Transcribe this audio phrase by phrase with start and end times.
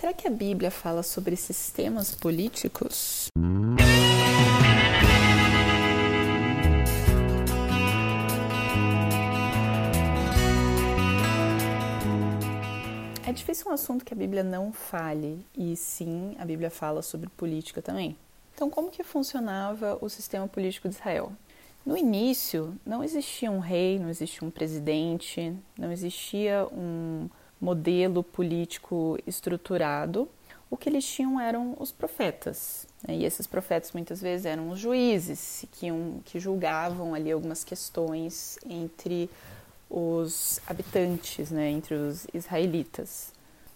[0.00, 3.28] Será que a Bíblia fala sobre sistemas políticos?
[13.26, 17.28] É difícil um assunto que a Bíblia não fale, e sim, a Bíblia fala sobre
[17.28, 18.16] política também.
[18.54, 21.30] Então, como que funcionava o sistema político de Israel?
[21.84, 27.28] No início, não existia um rei, não existia um presidente, não existia um
[27.60, 30.28] modelo político estruturado,
[30.70, 32.86] o que eles tinham eram os profetas.
[33.06, 33.16] Né?
[33.16, 35.88] E esses profetas muitas vezes eram os juízes que,
[36.24, 39.28] que julgavam ali algumas questões entre
[39.90, 41.68] os habitantes, né?
[41.70, 43.32] entre os israelitas.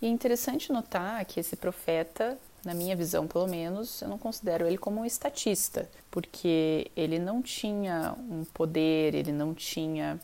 [0.00, 4.66] E é interessante notar que esse profeta, na minha visão pelo menos, eu não considero
[4.66, 10.20] ele como um estatista, porque ele não tinha um poder, ele não tinha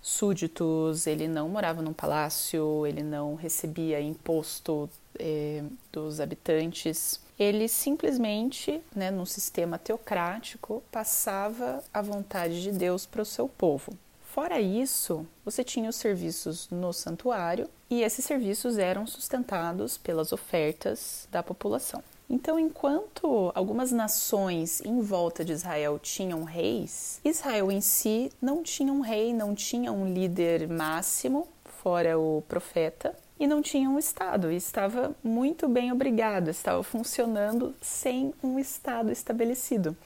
[0.00, 7.20] súditos, ele não morava num palácio, ele não recebia imposto eh, dos habitantes.
[7.38, 13.92] Ele simplesmente, né, num sistema teocrático, passava a vontade de Deus para o seu povo.
[14.22, 21.26] Fora isso, você tinha os serviços no santuário e esses serviços eram sustentados pelas ofertas
[21.32, 22.02] da população.
[22.32, 28.92] Então, enquanto algumas nações em volta de Israel tinham reis, Israel em si não tinha
[28.92, 31.48] um rei, não tinha um líder máximo,
[31.82, 37.74] fora o profeta, e não tinha um Estado, e estava muito bem obrigado, estava funcionando
[37.80, 39.96] sem um Estado estabelecido.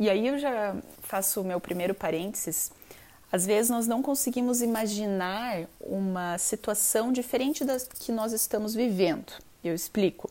[0.00, 2.72] E aí eu já faço o meu primeiro parênteses.
[3.30, 9.32] Às vezes nós não conseguimos imaginar uma situação diferente da que nós estamos vivendo.
[9.62, 10.28] Eu explico.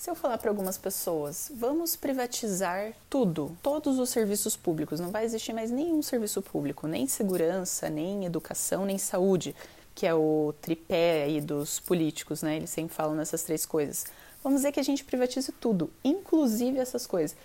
[0.00, 5.26] Se eu falar para algumas pessoas, vamos privatizar tudo, todos os serviços públicos, não vai
[5.26, 9.54] existir mais nenhum serviço público, nem segurança, nem educação, nem saúde,
[9.94, 12.56] que é o tripé aí dos políticos, né?
[12.56, 14.06] Eles sempre falam nessas três coisas.
[14.42, 17.36] Vamos dizer que a gente privatize tudo, inclusive essas coisas.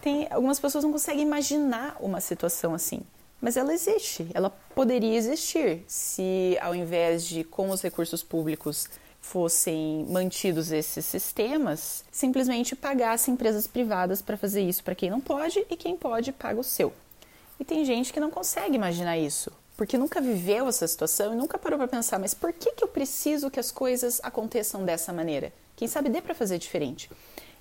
[0.00, 3.00] Tem algumas pessoas não conseguem imaginar uma situação assim,
[3.40, 8.88] mas ela existe, ela poderia existir se ao invés de com os recursos públicos
[9.24, 15.64] fossem mantidos esses sistemas, simplesmente pagasse empresas privadas para fazer isso para quem não pode
[15.70, 16.92] e quem pode paga o seu.
[17.58, 21.58] E tem gente que não consegue imaginar isso, porque nunca viveu essa situação e nunca
[21.58, 25.52] parou para pensar, mas por que, que eu preciso que as coisas aconteçam dessa maneira?
[25.74, 27.10] Quem sabe dê para fazer diferente.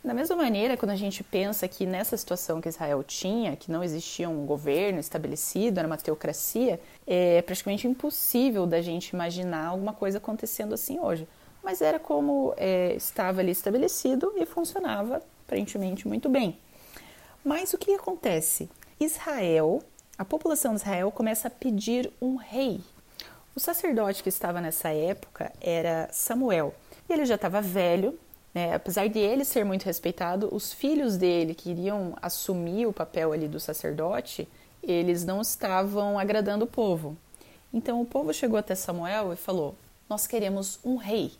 [0.03, 3.81] Da mesma maneira, quando a gente pensa que nessa situação que Israel tinha, que não
[3.81, 10.17] existia um governo estabelecido, era uma teocracia, é praticamente impossível da gente imaginar alguma coisa
[10.17, 11.25] acontecendo assim hoje
[11.63, 16.57] mas era como é, estava ali estabelecido e funcionava aparentemente muito bem.
[17.43, 18.69] Mas o que acontece?
[18.99, 19.81] Israel,
[20.17, 22.81] a população de Israel começa a pedir um rei.
[23.55, 26.73] O sacerdote que estava nessa época era Samuel.
[27.07, 28.17] E ele já estava velho,
[28.53, 28.73] né?
[28.73, 33.47] apesar de ele ser muito respeitado, os filhos dele que iriam assumir o papel ali
[33.47, 34.47] do sacerdote,
[34.81, 37.17] eles não estavam agradando o povo.
[37.73, 39.75] Então o povo chegou até Samuel e falou:
[40.09, 41.31] Nós queremos um rei.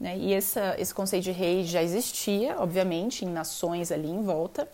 [0.00, 0.16] Né?
[0.16, 4.66] E essa, esse conceito de rei já existia, obviamente, em nações ali em volta.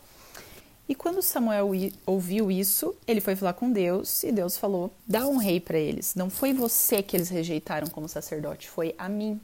[0.89, 1.71] E quando Samuel
[2.07, 6.15] ouviu isso, ele foi falar com Deus e Deus falou: dá um rei para eles.
[6.15, 9.41] Não foi você que eles rejeitaram como sacerdote, foi a mim.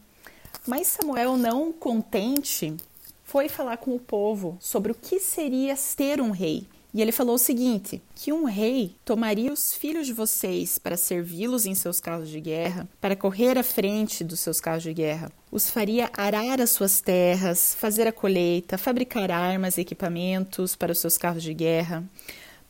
[0.64, 2.76] Mas Samuel, não contente,
[3.24, 6.64] foi falar com o povo sobre o que seria ter um rei.
[6.94, 11.64] E ele falou o seguinte: que um rei tomaria os filhos de vocês para servi-los
[11.64, 15.70] em seus carros de guerra, para correr à frente dos seus carros de guerra, os
[15.70, 21.16] faria arar as suas terras, fazer a colheita, fabricar armas e equipamentos para os seus
[21.16, 22.04] carros de guerra.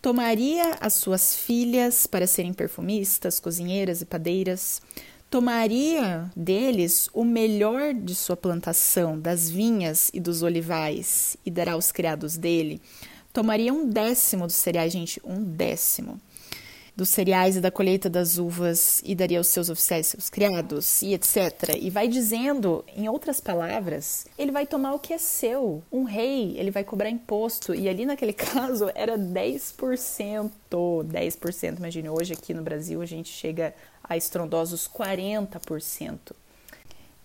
[0.01, 4.83] Tomaria as suas filhas para serem perfumistas, cozinheiras e padeiras.
[5.31, 11.91] Tomaria deles o melhor de sua plantação, das vinhas e dos olivais, e dará aos
[11.91, 12.83] criados dele
[13.33, 16.21] tomaria um décimo dos cereais, gente, um décimo
[16.95, 21.15] dos cereais e da colheita das uvas e daria aos seus oficiais, seus criados e
[21.15, 21.77] etc.
[21.81, 25.83] E vai dizendo, em outras palavras, ele vai tomar o que é seu.
[25.91, 32.35] Um rei, ele vai cobrar imposto e ali naquele caso era 10%, 10%, imagine, hoje
[32.35, 33.75] aqui no Brasil a gente chega
[34.05, 36.19] a estrondosos 40%.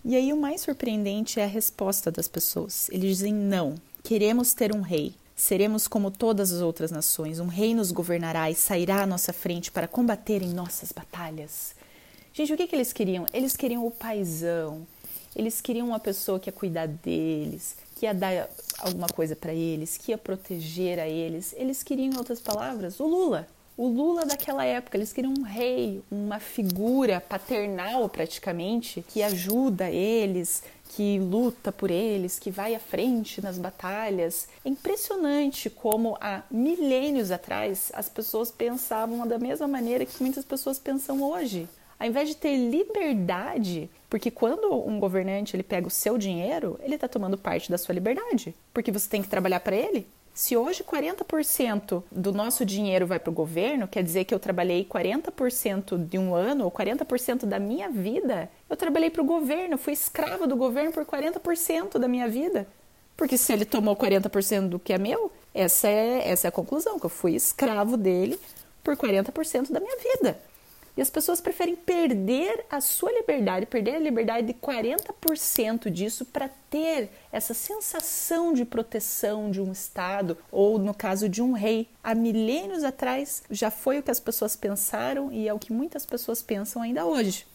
[0.04, 2.88] E aí o mais surpreendente é a resposta das pessoas.
[2.88, 5.14] Eles dizem não, queremos ter um rei.
[5.38, 9.70] Seremos como todas as outras nações, um rei nos governará e sairá à nossa frente
[9.70, 11.76] para combater em nossas batalhas.
[12.32, 13.24] Gente, o que, que eles queriam?
[13.32, 14.84] Eles queriam o paisão,
[15.36, 18.50] eles queriam uma pessoa que ia cuidar deles, que ia dar
[18.80, 21.54] alguma coisa para eles, que ia proteger a eles.
[21.56, 23.46] Eles queriam, em outras palavras, o Lula.
[23.78, 30.64] O Lula daquela época, eles queriam um rei, uma figura paternal praticamente, que ajuda eles,
[30.88, 34.48] que luta por eles, que vai à frente nas batalhas.
[34.64, 40.80] É impressionante como há milênios atrás as pessoas pensavam da mesma maneira que muitas pessoas
[40.80, 41.68] pensam hoje.
[42.00, 46.96] Ao invés de ter liberdade, porque quando um governante ele pega o seu dinheiro, ele
[46.96, 50.04] está tomando parte da sua liberdade, porque você tem que trabalhar para ele.
[50.38, 54.84] Se hoje 40% do nosso dinheiro vai para o governo, quer dizer que eu trabalhei
[54.84, 59.92] 40% de um ano ou 40% da minha vida, eu trabalhei para o governo, fui
[59.92, 62.68] escrava do governo por 40% da minha vida.
[63.16, 67.00] Porque se ele tomou 40% do que é meu, essa é, essa é a conclusão,
[67.00, 68.38] que eu fui escravo dele
[68.84, 70.38] por 40% da minha vida.
[70.98, 76.50] E as pessoas preferem perder a sua liberdade, perder a liberdade de 40% disso para
[76.68, 81.88] ter essa sensação de proteção de um Estado ou, no caso, de um rei.
[82.02, 86.04] Há milênios atrás já foi o que as pessoas pensaram e é o que muitas
[86.04, 87.46] pessoas pensam ainda hoje.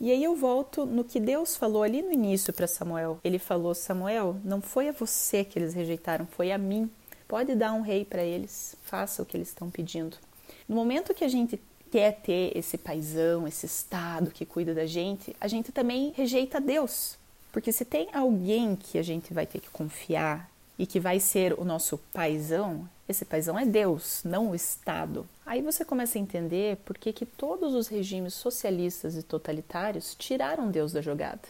[0.00, 3.20] E aí eu volto no que Deus falou ali no início para Samuel.
[3.22, 6.90] Ele falou: Samuel, não foi a você que eles rejeitaram, foi a mim.
[7.28, 10.16] Pode dar um rei para eles, faça o que eles estão pedindo.
[10.66, 11.60] No momento que a gente
[11.90, 17.18] quer ter esse paisão, esse estado que cuida da gente, a gente também rejeita Deus.
[17.52, 20.48] Porque se tem alguém que a gente vai ter que confiar
[20.78, 25.26] e que vai ser o nosso paisão, esse paisão é Deus, não o Estado.
[25.44, 30.70] Aí você começa a entender por que, que todos os regimes socialistas e totalitários tiraram
[30.70, 31.42] Deus da jogada.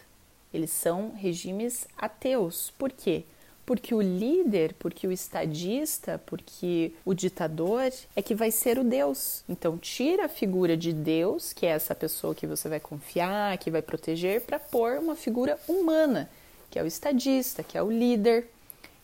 [0.51, 2.73] Eles são regimes ateus.
[2.77, 3.23] Por quê?
[3.65, 9.43] Porque o líder, porque o estadista, porque o ditador é que vai ser o Deus.
[9.47, 13.71] Então, tira a figura de Deus, que é essa pessoa que você vai confiar, que
[13.71, 16.29] vai proteger, para pôr uma figura humana,
[16.69, 18.49] que é o estadista, que é o líder.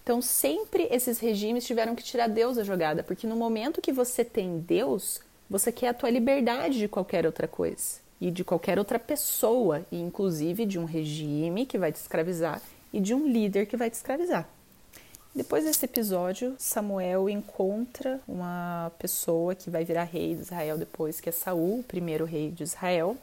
[0.04, 4.24] Então, sempre esses regimes tiveram que tirar Deus da jogada, porque no momento que você
[4.24, 5.19] tem Deus,
[5.50, 10.00] você quer a tua liberdade de qualquer outra coisa e de qualquer outra pessoa, e
[10.00, 12.62] inclusive de um regime que vai te escravizar
[12.98, 14.50] e de um líder que vai te escravizar.
[15.36, 21.30] Depois desse episódio, Samuel encontra uma pessoa que vai virar rei de Israel depois, que
[21.30, 23.16] é Saul, o primeiro rei de Israel.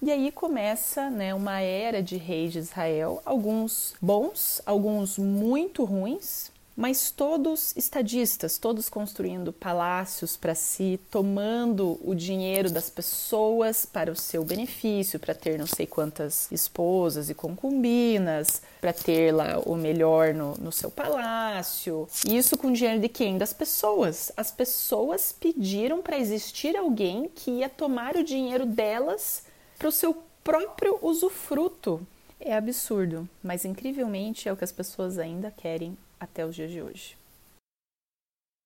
[0.00, 6.50] E aí começa né, uma era de reis de Israel, alguns bons, alguns muito ruins,
[6.80, 14.16] mas todos estadistas, todos construindo palácios para si, tomando o dinheiro das pessoas para o
[14.16, 20.32] seu benefício, para ter não sei quantas esposas e concubinas, para ter lá o melhor
[20.32, 22.08] no, no seu palácio.
[22.26, 23.36] Isso com dinheiro de quem?
[23.36, 24.32] Das pessoas.
[24.34, 29.42] As pessoas pediram para existir alguém que ia tomar o dinheiro delas
[29.78, 32.00] para o seu próprio usufruto.
[32.40, 36.82] É absurdo, mas incrivelmente é o que as pessoas ainda querem até os dias de
[36.82, 37.19] hoje.